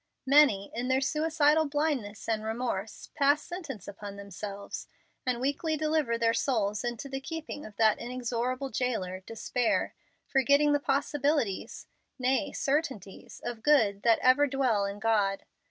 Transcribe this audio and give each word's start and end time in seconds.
Many, 0.25 0.71
in 0.73 0.87
their 0.87 0.99
suicidal 0.99 1.65
blindness 1.65 2.27
and 2.27 2.43
remorse, 2.43 3.11
pass 3.13 3.43
sentence 3.43 3.87
upon 3.87 4.15
themselves, 4.15 4.87
and 5.27 5.39
weakly 5.39 5.77
deliver 5.77 6.17
their 6.17 6.33
souls 6.33 6.83
into 6.83 7.07
the 7.07 7.19
keeping 7.21 7.67
of 7.67 7.75
that 7.75 7.99
inexorable 7.99 8.71
jailer, 8.71 9.19
Despair, 9.19 9.93
forgetting 10.25 10.73
the 10.73 10.79
possibilities 10.79 11.85
nay, 12.17 12.51
certainties 12.51 13.41
of 13.45 13.61
good 13.61 14.01
that 14.01 14.17
ever 14.23 14.47
dwell 14.47 14.85
in 14.85 14.97
God. 14.97 15.43